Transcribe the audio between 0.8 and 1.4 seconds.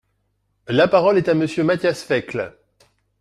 parole est à